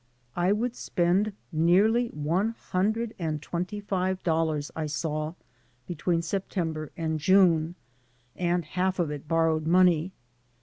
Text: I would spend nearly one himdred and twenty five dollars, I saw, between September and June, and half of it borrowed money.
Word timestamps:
I 0.35 0.51
would 0.51 0.75
spend 0.75 1.33
nearly 1.51 2.07
one 2.07 2.55
himdred 2.71 3.13
and 3.19 3.39
twenty 3.39 3.79
five 3.79 4.23
dollars, 4.23 4.71
I 4.75 4.87
saw, 4.87 5.35
between 5.85 6.23
September 6.23 6.91
and 6.97 7.19
June, 7.19 7.75
and 8.35 8.65
half 8.65 8.97
of 8.97 9.11
it 9.11 9.27
borrowed 9.27 9.67
money. 9.67 10.11